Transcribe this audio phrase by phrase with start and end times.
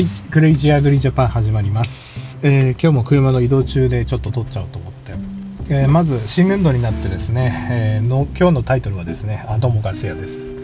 [0.00, 5.12] はい、クレイジーアグリジャパン始まります、えー今日も車の移動中でちょっと撮っちゃおうと思って、
[5.68, 10.56] えーまず新年度になってですね、えーの今日のタイトルはですね、あどうもガス屋です。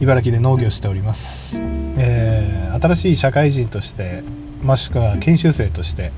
[0.00, 1.60] 茨城で農業しております、
[1.98, 4.22] え新しい社会人として、
[4.62, 6.12] もしくは研修生として、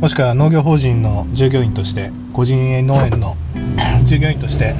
[0.00, 3.36] もしくは農業法人の従業員として、個人営農園の
[4.02, 4.74] 従業員として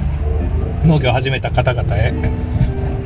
[0.85, 2.11] 農業を始めた方々へ、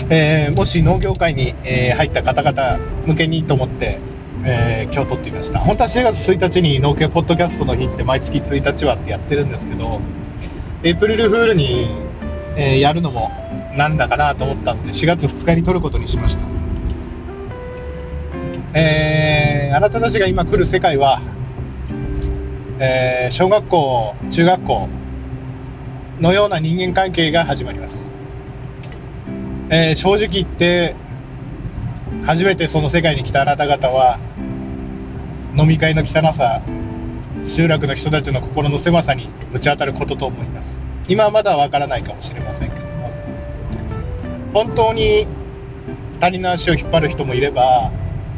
[0.10, 4.00] えーもし農業界に、えー入った方々向けにと思って、
[4.44, 5.60] えー今日撮ってみました。
[5.60, 10.00] 本当は4月1日に農協ポッドキャストの日って毎月1日はってやってるんですけど
[10.84, 11.88] エイプリルフールに、
[12.56, 13.32] えーやるのも
[13.76, 16.44] なんだかなと思ったんで4月2日に撮ることにしました。
[18.74, 21.20] えーあなたたちが今来る世界は、
[22.80, 24.88] えー小学校中学校
[26.22, 27.96] のような人間関係が始まります。
[29.70, 30.96] えー正直言って
[32.26, 34.20] 初めてその世界に来たあなた方は
[35.56, 36.62] 飲み会の汚さ
[37.48, 40.74] 集落の人たちの心の狭さにぶち当たることと思います。
[41.08, 43.12] 今はまだわからないかもしれませんけども。
[44.54, 45.28] 本当に
[46.20, 47.92] 他人の足を引っ張る人もいれば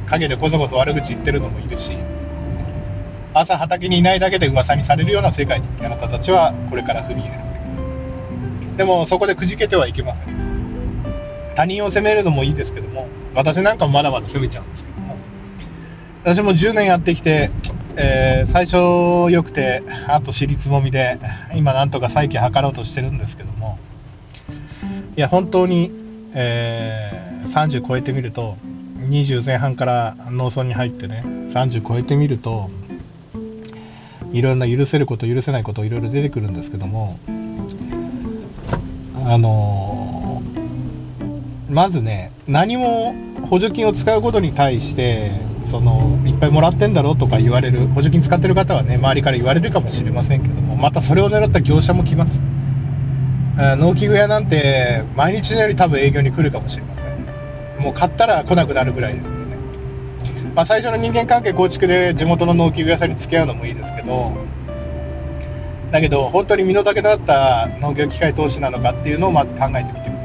[0.10, 1.98] 陰でこそこそ悪口言ってるのもいるし
[3.34, 7.40] 朝畑にいないだけで噂にされるような世界にあなたたちはこれから踏み入れる。
[7.40, 7.46] わ
[8.62, 10.37] けですでもそこでくじけてはいけません。
[11.58, 15.18] 他人を責めるのもいいですけども私なんかもまだまだ責めちゃうんですけども。
[16.24, 17.50] 私も10年やってきて、
[17.96, 18.76] えー最初
[19.32, 21.20] 良くてあと尻つぼみで
[21.56, 23.80] 今なんとか再起図ろうとしてるんですけども。
[25.16, 25.92] いや本当に、
[26.34, 28.56] えー30超えてみると
[29.10, 32.70] 20前半から農村に入ってね30超えてみると
[34.32, 37.18] いろんな許せること許せないこといろいろ出てくるんですけども。
[39.26, 39.97] あの
[41.70, 43.14] まずね、何も
[43.50, 45.32] 補助金を使うことに対して、
[45.66, 52.42] そのいっぱいもらってんだろうとか言われる、補助金使ってる方はね、周りから言われるかもしれませんけども、またそれを狙った業者も来ます。
[53.58, 57.84] 農機具屋なんて、毎日のように多分営業に来るかもしれません。
[57.84, 59.38] もう買ったら来なくなるぐらいですよね。
[60.56, 64.32] まあ、最初の人間関係構築で地元の農機具屋さんに付き合うのもいいですけど、
[65.92, 70.17] だけど、本当に身の丈のあった農業機械投資なのかっていうのをまず考えてみてください。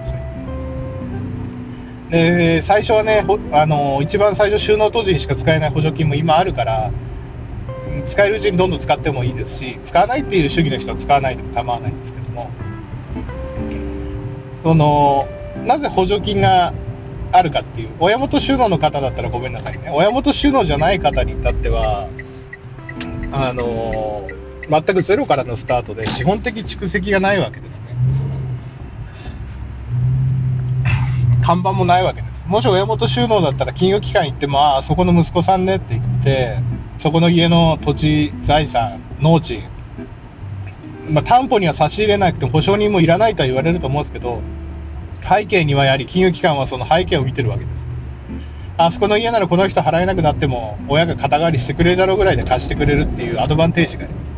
[2.12, 6.92] で最初はね、あの一番最初、収納当時にしか使えない補助金も今あるから、
[8.06, 12.50] 使えるうちにどんどん使ってもいいですし、使わないっていう主義の人は使わないでも構わないんですけども、
[14.62, 15.26] その
[15.64, 16.74] なぜ補助金が
[17.32, 22.08] あるかっていう、親元収納の方だったらごめんなさいね、親元収納じゃない方に至っては、
[23.32, 24.28] あの
[24.68, 27.86] 全くゼロからのスタートで資本的蓄積がないわけですね。
[31.42, 32.44] 看板もないわけです。
[32.46, 36.58] もし親元収納だったら金融機関行っても、ああ、そこの息子さんねって言って、
[36.98, 39.62] そこの家の土地、財産、農地、
[41.08, 44.40] まあ、担保には差し入れなくて保証人もいらないとは言われると思うんですけど、
[45.28, 47.88] 背景にはやはり金融機関はその背景を見てるわけです。
[48.78, 54.36] あそこの家ならこの人払えなくなっても、親が肩代わりしてくれるだろうぐらいで貸してくれるっていうアドバンテージがあります。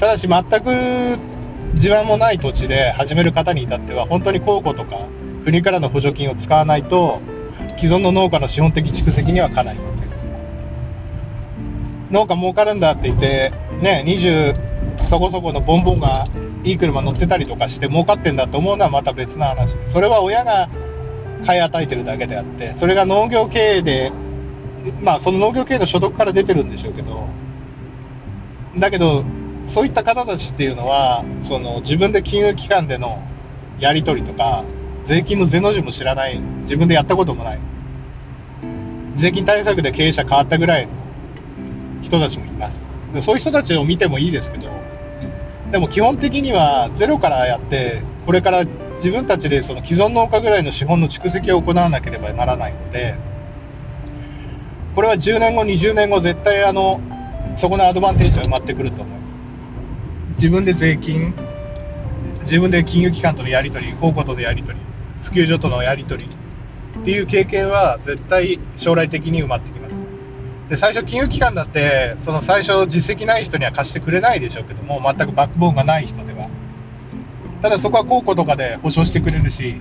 [0.00, 1.18] ただし、全く
[1.78, 5.06] 地盤もない土地で始める方に至っては、本当に公庫とか
[5.44, 7.20] 国からの補助金を使わないと、
[7.76, 10.08] 既存の農家の資本的蓄積にはかないません。
[12.10, 14.72] 農家儲かるんだって言って、ね、20
[15.08, 16.26] そこそこのボンボンが
[16.64, 20.68] いい車乗ってたりとかして儲かってんだと思うのはまた別の話、それは親が
[21.44, 24.12] 買い与えてるだけであって、それが農業経営で、
[25.02, 27.26] まあその農業経営の所得から出てるんでしょうけど、
[28.78, 29.24] だけど、
[29.66, 33.22] そういった方たちっていうのは、その自分で金融機関での
[33.78, 34.64] やり取りとか、
[35.04, 37.58] 税金のゼの字も知らない、自分でやったこともない、
[39.16, 40.92] 税金対策で経営者変わったぐらいの
[42.02, 42.84] 人たちもいます。
[43.12, 44.70] でそういう人たちを見てもいいですけど、
[45.70, 48.64] でも基本的にはゼロからやって、これから
[48.96, 53.16] 自分たちでその既存農家ぐらいの資本の蓄積を行わなければならないので、
[54.94, 57.00] これは10年後、20年後、絶対あの
[57.56, 59.18] そこのアドバンテージは埋まってくると思う。
[60.36, 61.34] 自分で税金、
[62.42, 64.84] 自分で金融機関とのやり取り、公庫とのやり取り、
[65.32, 66.30] 普及所とのやり取り
[67.00, 70.06] っていう経験は絶対将来的に埋まってきます。
[70.68, 76.48] で最初、金融機関だって、その最初、実績ない人には貸してくれないでしょうけども、全くバックボーンがない人では。
[77.62, 79.76] ただそこは公庫とかで保証してくれるし、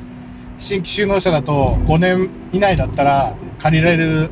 [0.58, 4.30] 新規就農者だと5年以内だったら借りられる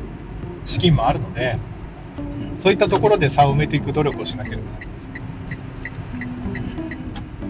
[0.64, 1.58] 資金もあるので、
[2.60, 4.84] そういったところで差を埋めていく努力をしなければならな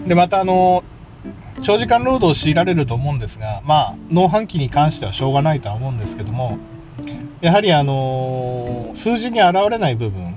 [0.05, 0.07] い。
[0.07, 0.83] で、またあの、
[1.61, 6.57] 長時間労働を強いられると思うんですが、まあ、農繁期に関してはしょうがないとは思うんですけども、
[7.41, 10.35] やはりあのー、数字に現れない部分、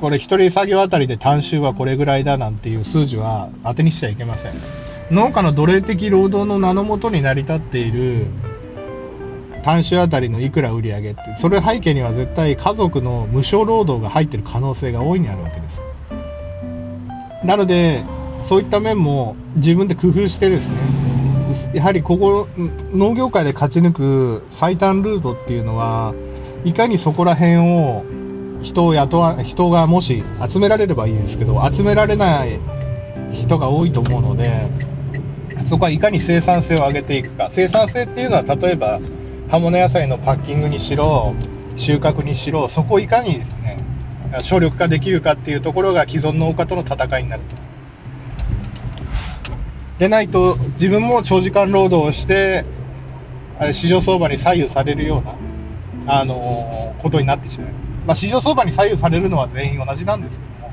[0.00, 4.52] これ1人作業あたりで単収はこれぐらいだなんていう数字は当てにしちゃいけません。
[5.10, 8.26] 農家の奴隷的労働の名のもとに成り立っている
[9.62, 15.82] 単種あたりのいくら売り上げって、それ背景には絶対家族の無償労働が入ってる可能性が大いにあるわけです。
[17.44, 18.02] なので、
[18.44, 20.76] そういった面も自分で工夫してですね、
[21.74, 22.46] やはりここ、
[22.92, 26.14] 農業界で勝ち抜く最短ルートっていうのは、
[26.64, 28.04] いかにそこら辺を
[28.60, 32.58] 人を雇わ、人がもし集められればいいですけど、集められない
[33.32, 34.68] 人が多いと思うので、
[35.66, 37.48] そこはいかに生産性を上げていくか。
[37.50, 39.00] 生産性っていうのは例えば、
[39.48, 41.34] 葉物野菜のパッキングにしろ、
[41.76, 43.78] 収穫にしろ、そこをいかにですね、
[44.42, 47.63] 省力化できるかっていうところが既存農家との戦いになると。
[49.98, 52.64] でないと、自分も長時間労働をして、
[53.72, 57.68] 市場相場に左右されるような、あのー、ことになってしまう。
[58.06, 60.72] まあ、市場相場に左右されるのは全員同じなんですけども、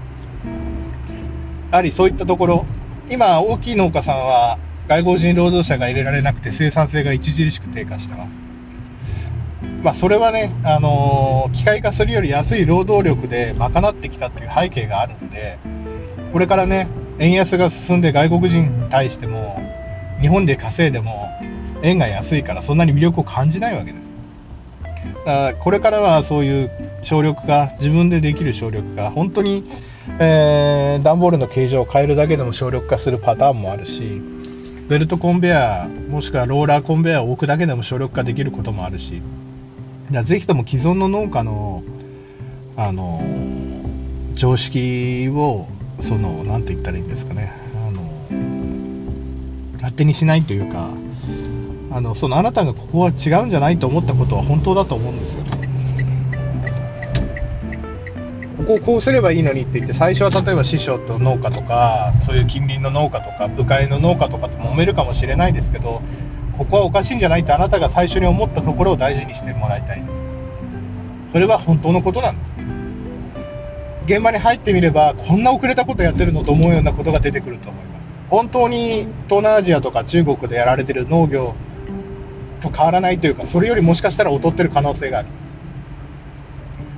[1.69, 2.65] やはりそういったところ、
[3.09, 4.57] 今、大きい農家さんは
[4.88, 8.31] 外国人労働者が入れられなくて生産性が著しく低下してます。
[9.83, 15.59] まあ、それはね、あのー、機械化するより安い労働力で賄ってきたという背景があるので、
[16.33, 16.88] これからね、
[17.21, 19.62] 円安が進んで外国人に対しても、
[20.21, 21.29] 日本で稼いでも、
[21.83, 24.01] 円が安いからそんなに魅力を感じないわけです。
[25.03, 26.71] だからこれからはそういう
[27.03, 29.63] 省力化、自分でできる省力化、本当に、
[30.19, 34.19] えー、段ボールの形状を変えるだけでも省力化するパターンもあるし、
[34.89, 39.21] ベルトコンベヤー、もしくはローラーコンベヤーを置くだけでも省力化できることもあるし、
[40.23, 41.83] ぜひとも既存の農家の、
[42.77, 43.21] あの、
[44.33, 45.68] 常識を、
[46.01, 47.51] その、なんて言ったらいいんですかね、
[47.88, 48.01] あの、
[49.75, 50.89] 勝手にしないというか、
[51.92, 55.44] あの、そのあなたがここは違うんじゃないと思ったことは本当だと思うんですよ。
[58.57, 66.01] ここをこうすればいいのにって言って、最初は例えば師匠と農家とか、そういう近隣の農家とか、部会の農家とかと揉めるかもしれないですけど、
[66.57, 70.04] ここはおかしいんじゃないってあなたが最初に思ったところを大事にしてもらいたい。
[71.31, 72.50] それは本当のことなんです。
[74.12, 78.04] 現場に入ってみれば、こんな遅れたことやってるのと思うようなことが出てくると思います。
[78.30, 81.56] 本当に東南アジアとか中国でやられてる農業
[82.62, 85.30] と変わらないというか、それよりもしかしたら劣ってる可能性がある。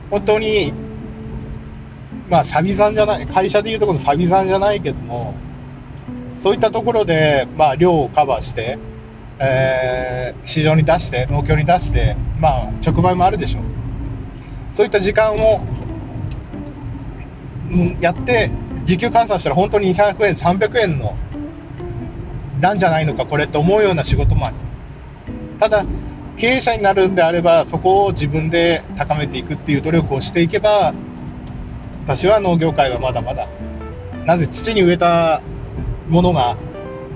[0.10, 0.74] 本当に、
[2.30, 5.36] まあ、サビ残じゃない、会社でいうところのサビ残じゃないけども、
[6.42, 8.80] そういったところで、まあ、量をカバーして、
[9.40, 13.64] えー、市場に出して、農協に出して、まあ、直売もあるでしょう。
[14.76, 15.62] そういった時間を、
[18.02, 18.52] やって、
[18.84, 21.16] 時給換算したら本当に200円、300円の、
[22.60, 24.56] なんじゃないのか、これって思うような仕事もある。
[25.60, 25.86] ただ、
[26.38, 30.94] 経営者になるんであれば、そこを自分で高めていくっていう努力をしていけば、
[32.06, 33.48] 私は農業界はまだまだ、
[34.26, 35.42] なぜ土に植えた
[36.10, 36.58] ものが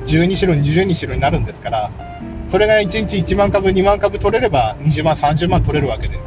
[0.05, 1.91] 12種類、20種類になるんですから、
[2.49, 6.17] それが1日1万株、2万株取れれば20万、30万取れるわけで、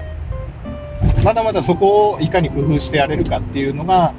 [1.25, 4.14] まだまだそこをいかに工夫してやれるかっていうのが、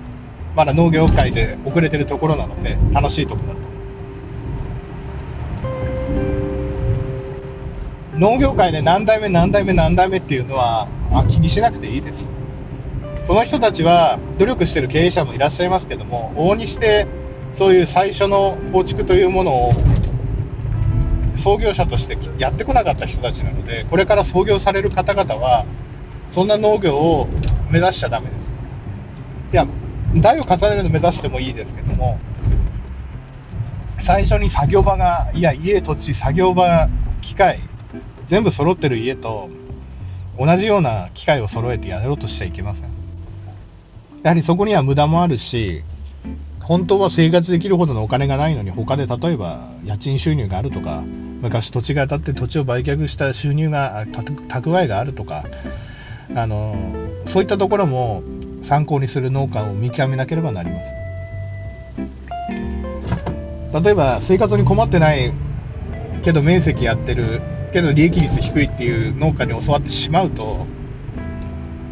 [0.55, 3.71] まだ農業界で遅れてるところなので、楽しいところだと。
[8.19, 12.27] 農業界で何代目、何代目、何代目っていうのは、あ気にしなくていいです。
[13.25, 17.07] その人たちは努力してる経営者もいらっしゃいますけども、往々にして
[17.57, 19.71] そういう最初の構築というものを
[21.35, 25.65] 創業者としてやってこなかった人たちなので、これから創業される方々は、
[26.33, 27.27] そんな農業を
[27.69, 28.39] 目指しちゃだめです。
[29.53, 29.67] いや、
[30.15, 32.19] 代を重ねるの目指してもいいですけども、
[33.99, 36.89] 最初に作業場が、いや、家、土地、作業場、
[37.21, 37.59] 機械、
[38.27, 39.49] 全部揃ってる家と、
[40.39, 42.91] 同じような機械を揃えてやろうとしちゃいけません。
[44.23, 45.83] やはりそこには無駄もあるし、
[46.61, 51.03] 本当は生活できるほどのお金がないのに、他で例えば家賃収入があるとか、
[51.41, 55.43] 昔土地が当たって土地を売却した収入が、蓄えがあるとか、
[56.35, 56.75] あの
[57.25, 58.23] そういったところも
[58.61, 61.01] 参考にする農家を見極めなければなりません。
[63.83, 65.33] 例えば生活に困ってない
[66.23, 67.41] けど面積やってる
[67.73, 70.65] けど利益率低いっていう農家に教わってしまうと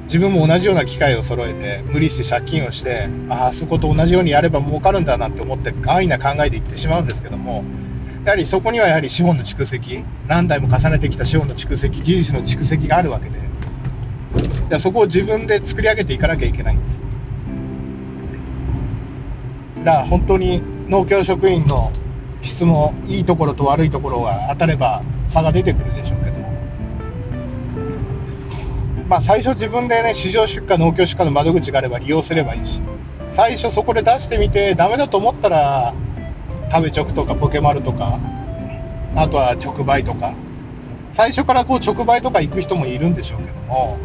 [0.04, 7.64] 自分も同じような機械を揃えて無理して借金をしてああそこと同じようにやれば儲かるんだなんて思って安易な考えでいってしまうんですけども
[8.26, 13.40] やはりそこにはやはり資本の蓄積何代も重ねてきた資本の蓄積技術の蓄積があるわけで
[14.70, 17.04] でそこを自分で作り上げていかなきゃいけないんです。
[19.84, 21.92] だから本当に農協職員の
[22.42, 26.40] 質もいいところと悪いところが当たれば差が出てくるでしょうけど
[29.10, 32.80] まあ、最初自分でね、市場出荷、農協出荷の窓口があれば利用すればいいし、
[33.36, 35.96] 最初そこで出してみて、ダメだと思ったら、
[36.72, 38.20] 食べ直とかポケマルとか、
[39.16, 40.36] あとは直売とか、
[41.14, 43.98] 最初からこう直売とか行く人もいるんでしょうけども、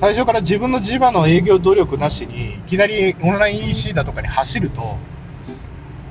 [0.00, 4.96] 最初から自分の地場の営業努力なしに、いきなりオンライン EC だとかに走ると、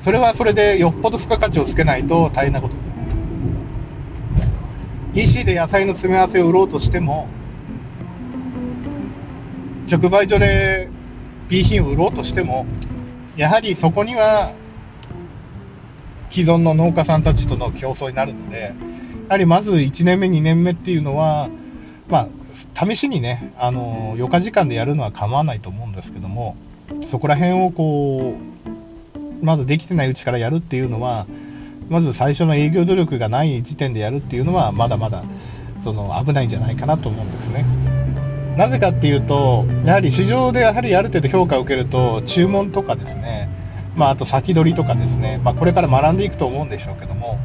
[0.02, 3.02] それはそれでよっぽど付加価値をつけないと大変なことになる。
[5.14, 7.28] EC で野菜の詰め合わせを売ろうとしても、
[9.92, 10.90] 直売所で
[11.50, 12.66] B 品を売ろうとしても、
[13.36, 14.54] やはりそこには
[16.32, 18.74] 既存の農家さんたちとの競争になるので、
[19.32, 21.48] やはりまず1年目、2年目っていうのは、
[22.10, 22.28] ま
[22.76, 26.58] あ、試しにね、あの、余暇時間でやるのは構わないと思うんですけども、
[27.06, 31.28] そこら辺をこう、まずできてないうちからやるっていうのは、
[31.88, 35.24] まず最初の営業努力がない時点でやるっていうのは、まだまだ
[35.82, 37.64] その危ないんじゃないかなと思うんですね。
[38.58, 43.48] なぜかっていうと、やはり市場でやはりある程度評価を受けると、注文とかですね、
[43.96, 47.40] まあ、あと先取りとかですね、まあ、これから学んでいくと思うんでしょうけども、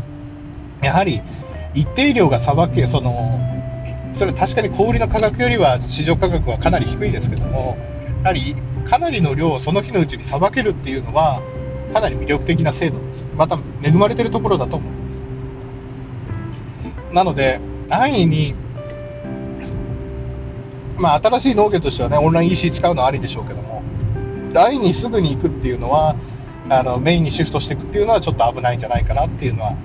[0.82, 1.22] やはり
[1.76, 3.38] 一定量がさばけ、その、
[4.14, 7.76] それ確かに小売りの価格よりは市場価格はかなり低いですけども、
[8.22, 8.56] やはり
[8.88, 11.42] かなりの量をその日のうちにさばけるっていうのは、
[11.92, 13.26] かなり魅力的な制度です。
[13.36, 14.96] また恵まれてるところだと思いま
[17.10, 17.14] す。
[17.14, 18.54] なので、安易に、
[20.96, 23.82] まあ、新しい農業としてはね、オンライン EC 使うのはありでしょうけども、
[24.54, 26.16] 安易にすぐに行くっていうのは、
[26.70, 29.76] あのメインにシフトしていくっていうのはちょっと危ないんじゃないかなっていうのは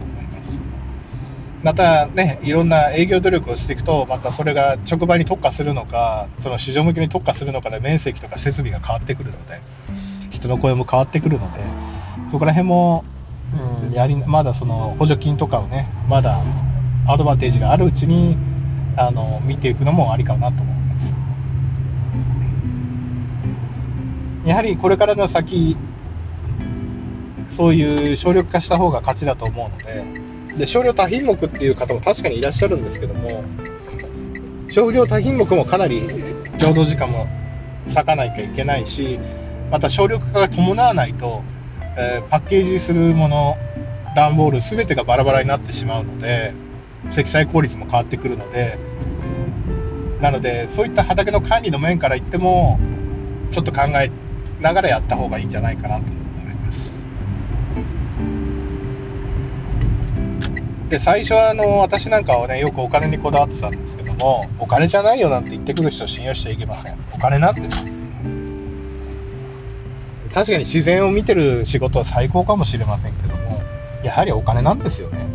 [1.64, 9.62] またね、いろんな営業努力をしていくと、またそれが直売に特化するのか、その市場向けに特化するのかで面積とか設備が変わってくるので、
[10.32, 11.60] 人の声も変わってくるので、
[12.32, 13.06] そこら辺も、
[13.86, 16.42] うん、やりまだその補助金とかをね、まだ
[17.08, 18.38] アドバンテージがあるうちに
[18.96, 21.14] あの見ていくのもありかなと思います。
[24.46, 25.78] やはりこれからの先、
[27.56, 30.21] そういう省力化した方が勝ちだと思うので、
[30.58, 33.44] で少量多品目っていう方も確かにいらっしゃるんですけども、
[34.70, 36.02] 少量多品目もかなり
[36.60, 37.28] 労働時間も
[37.94, 39.20] 割かなきゃいけないし、
[39.72, 41.44] また省力化が伴わないと、
[41.98, 43.58] えー、パッケージするもの、
[44.16, 46.54] 段ボール全てがバラバラになってしまうので、
[47.10, 48.78] 積載効率も変わってくるので、
[50.22, 52.80] なので、そういった畑の管理の面から言っても、
[53.52, 54.12] ちょっと考え
[54.62, 56.21] ながらやった方がいいんじゃないかなと。
[60.92, 67.00] で、最初はあの私なんかはね、よくお金にこだわってたんですけども、お金じゃないよなんて言ってくる人を信用しちゃいけません。
[67.14, 67.86] お金なんです。
[70.34, 73.62] 確かに自然を見てる仕事は最高かもしれませんけども、
[74.04, 75.26] やはりお金なんですよね。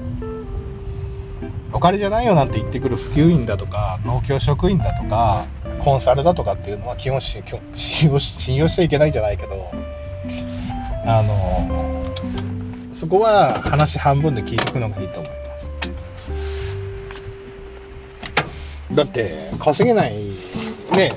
[1.72, 5.46] お金じゃないよなんて言ってくる普及員だとか、農協職員だとか、
[5.80, 7.42] コンサルだとかっていうのは基本信
[8.56, 9.70] 用しちゃいけないんじゃないけど、
[11.06, 12.04] あの、
[12.96, 15.45] そこは話半分で聞いていくのがいいと思います。
[18.96, 20.14] だって、稼げない、
[20.94, 21.12] ね、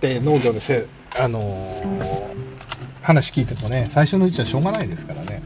[0.00, 1.80] で農業でせ、あの
[3.02, 5.40] 話聞いてるとね、最初のうちはしょうがないですからね。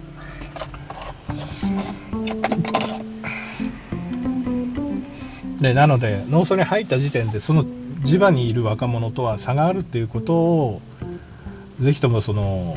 [5.61, 7.67] でなので、農村に入った時点で、その
[8.03, 10.81] 地場にいる若者とは差があるっていうことを、
[11.81, 12.75] ぜひともその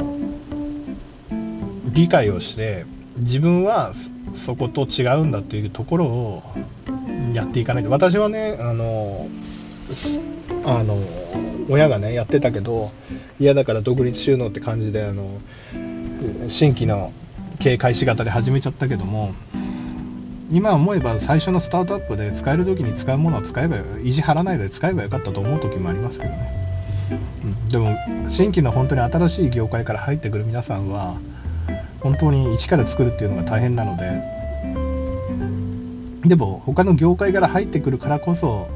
[1.94, 2.86] 理解をして、
[3.20, 3.94] 自分は
[4.34, 6.44] そこと違うんだっていうところを
[7.34, 7.90] やっていかないと。
[7.90, 9.28] 私はね、あの、
[10.66, 10.98] あの、
[11.70, 12.92] 親がね、やってたけど、
[13.40, 15.40] 嫌だから独立収納って感じで、あの、
[16.48, 17.12] 新規の
[17.60, 19.34] 経営開始型で始めちゃったけども、
[20.50, 26.52] 今思えば最初のスタートアップで使える時に使うものは使えば意地張らないで使えばよかったと思う時もありますけどね、
[27.44, 27.98] うん、でも
[28.30, 31.18] 新規の本当に新しい業界から入ってくる皆さんは
[32.02, 34.38] 本当に一から作るっていうのが大変なので。
[36.28, 38.68] でも他の業界から入ってくるからこそ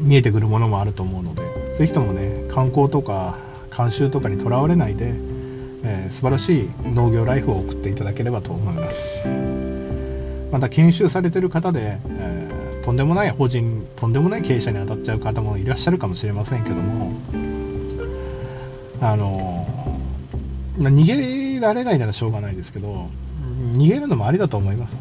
[0.00, 3.36] 見えてくるものもあると思うのでぜひともね観光とか
[3.70, 5.14] 慣習とかにとらわれないで、
[5.84, 9.28] えー、素晴らしい農業ライフを送っていただければと思います。
[10.50, 17.12] また研修されてる方で、えー、とんでもない法人とんでもない経営者に当たっちゃう方もいらっしゃるかもしれませんけども
[19.00, 19.66] あの
[20.78, 23.08] ま逃げられないならしょうがないですけど
[23.74, 24.96] 逃げるのもありだと思います、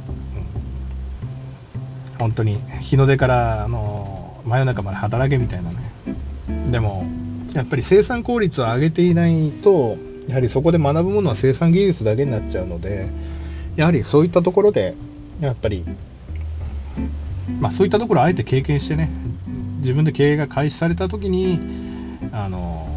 [2.14, 4.18] うん、本当に日の出からあの
[4.48, 5.92] 真夜中まで働けみたいなね。
[6.68, 7.06] でも、
[7.54, 13.10] やっぱり生産効率を上げていないと、やはりそこで学ぶものは生産技術だけになっちゃうので、
[13.76, 14.96] やはりそういったところで、
[15.42, 15.86] やっぱり、
[17.60, 19.10] まあそういったところをあえて経験してね、
[19.80, 21.60] 自分で経営が開始された時に
[22.32, 22.88] あの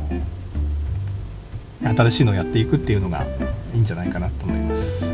[1.83, 3.27] 新しいのをやっていくっていうのが
[3.73, 5.05] いいんじゃないかなと思います。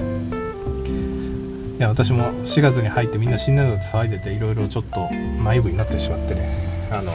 [1.78, 5.10] いや私も4月に入ってみんな新年度で騒いでていろいろちょっと
[5.44, 7.12] 内部になってしまってねあの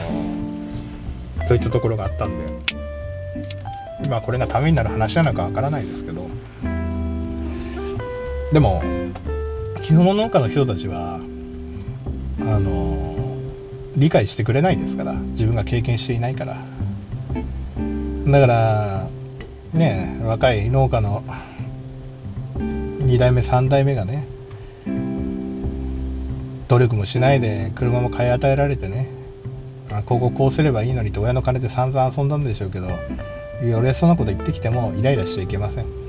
[1.48, 2.46] そういったところがあったんで
[4.04, 6.30] 今これがためになる話なのかわからないですけど。
[8.52, 8.82] でも
[9.80, 11.22] 基本農家の人たちはあ
[12.42, 13.16] の
[13.96, 16.58] 理解してくれないですから自分が経験していないから。
[18.26, 19.01] だから
[19.72, 21.22] ね若い農家の
[22.56, 24.26] 2代目3代目がね
[26.68, 29.08] 努力もしないで車も買い与えられてね
[30.06, 32.88] こここうすればいいのにって親の金で散々遊んだんでしょうけど
[33.76, 36.02] 俺そんなこと言ってきてもイライラしちゃいけません。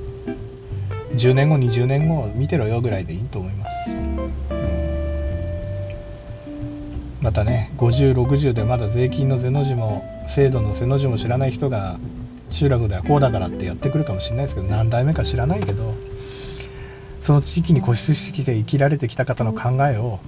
[1.15, 3.95] 10年後20年後見てろよぐらいでいいと思います、
[7.21, 11.99] またね5060でまだ税金のゼの字も制度の背の字も知らない人が
[12.53, 15.95] 集落ではこうだからってやってくるかもしれないですけど何代目か知らないけど
[17.21, 20.19] その地域に固執してきて生きられてきた方の考えを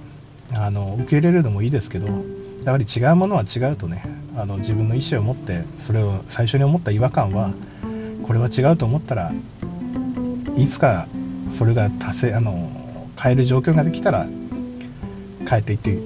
[0.52, 2.06] あの受け入れるのもいいですけど
[2.64, 4.02] やはり違うものは違うとね
[4.36, 7.54] あの自分の意思を持ってそれを最初に思った違和感は
[8.24, 9.32] これは違うと思ったら
[10.56, 11.06] いつか
[11.48, 12.68] それが達成あの
[13.20, 14.26] 変える状況ができたら
[15.48, 15.98] 変えていって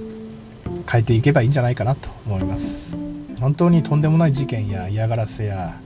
[0.87, 2.97] 変えていけばいいんじゃないかなと思います。
[3.41, 5.81] 本当にとんでもない事件や嫌がらせや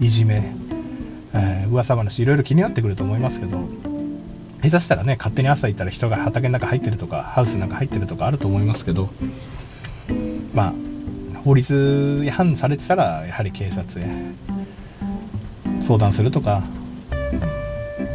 [0.00, 0.54] いじめ、
[1.34, 3.68] えー、噂話いろいろ気になってくると思いますけど
[4.62, 9.10] 下手したらね勝手に朝行ったら人が畑の中入ってるとかハウスの中入ってるとかあると思いますけど
[10.54, 10.74] まあ
[11.44, 14.06] 法律違反されてたらやはり警察へ
[15.82, 16.62] 相談するとか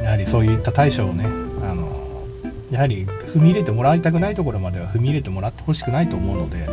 [0.04, 2.26] やはりそういった対処をねあの
[2.72, 6.66] やはり踏み入れてもらいたくないところまでは踏み入れてもらってほしくないと思うので、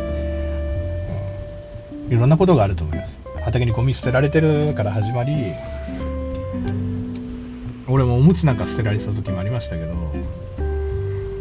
[2.07, 3.21] うん、いろんなことがあると思います。
[3.43, 5.53] 畑にゴミ捨てられてるから始まり
[7.87, 9.93] 俺もおむつなんか捨てられた時もありましたけど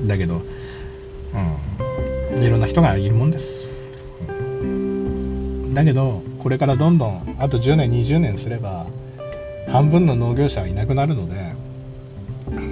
[0.07, 2.43] だけどうん。
[2.43, 3.73] いろんな人がいるもんです。
[5.75, 8.87] だけどこれからどんどんあと10年20年すれば
[9.69, 11.55] 半分の農業者はいなくなるので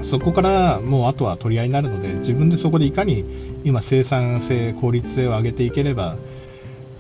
[0.05, 3.25] そこからもうあとは取り合いになるので自分でそこでいかに
[3.65, 6.17] 今生産性効率性を上げていければ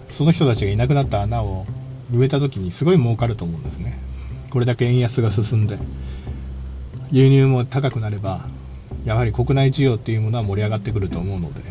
[0.08, 1.66] その人たちがいなくなった穴を
[2.12, 3.98] 植えた時にすごい儲かると思うんですね。
[4.50, 5.78] これだけ円安が進んで
[7.12, 8.48] 輸入も高くなれば
[9.04, 11.62] やはり国内需要っていうものは盛り上がってくると思うので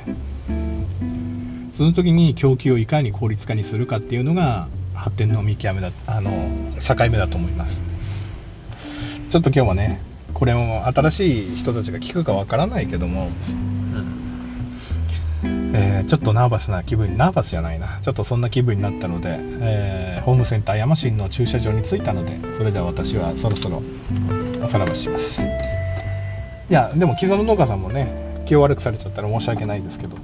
[1.74, 6.32] その時に供給をいかに効率化にするかっていうのが発展の見極めだあの
[6.82, 7.82] 境目だと思います。
[9.30, 10.02] ちょっと今日はね
[10.34, 13.30] これも新しい人たちが聞くかわからないけども、
[15.44, 18.00] えー、ちょっとナーバスな気分ナーバスじゃないな。
[18.02, 23.82] ちょっとそんな気分になったので、えー、ホームセンター山新の駐車場に着いたのでそれでは私はそろそろ
[24.64, 25.42] おさらばします。
[25.42, 30.18] いやでも既存の農家さんもね気を悪くされちゃったら申し訳ないですけど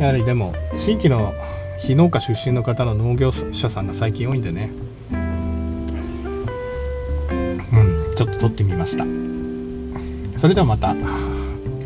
[0.00, 1.34] やはりでも新規の
[1.78, 4.70] 非農家出身の方の農業者さんが最近多いんでね。
[5.12, 5.32] うん
[8.14, 9.04] ちょっと撮ってみました。
[10.38, 10.94] それではまた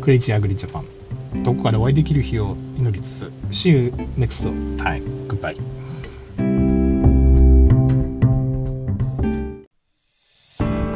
[0.01, 0.96] クレイジーアグリジャパン。
[1.43, 4.43] どこかでお会いできる日を祈りつつ See you next
[4.77, 5.03] time.
[5.27, 5.57] goodbye.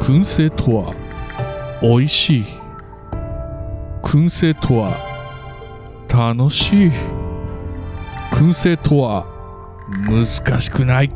[0.00, 0.94] 燻製とは
[1.80, 2.44] 美味しい。
[4.02, 4.96] 燻製とは
[6.08, 6.90] 楽しい。
[8.32, 9.26] 燻製とは
[10.08, 11.10] 難しくない。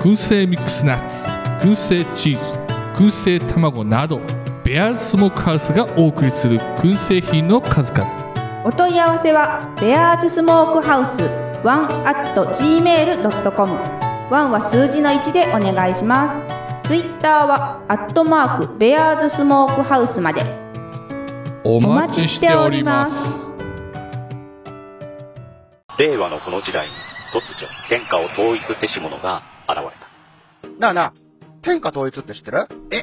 [0.00, 1.28] 燻製ミックスナッツ
[1.60, 2.58] 燻製チーズ
[2.94, 4.18] 燻製卵など
[4.70, 8.62] ベアーズスモークハウスがお送りする燻製品の数々。
[8.64, 13.72] お問い合わせはベアーズスモークハウス1 at gmail.com
[14.30, 16.40] 1は数字の1でお願いしま
[16.84, 16.88] す。
[16.88, 20.42] ツイッターはアットマークベアーズスモークハウスまで。
[21.64, 23.52] お待ちしております。
[25.98, 26.92] 令和のこの時代に
[27.34, 30.78] 突如天下を統一せし者が現れた。
[30.78, 31.12] なあなあ
[31.62, 32.68] 天下統一って知ってる？
[32.92, 33.02] え